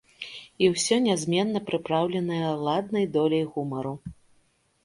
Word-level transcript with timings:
І 0.63 0.69
ўсё 0.75 0.95
нязменна 1.07 1.61
прыпраўленае 1.69 2.39
ладнай 2.69 3.05
доляй 3.19 3.45
гумару. 3.55 3.93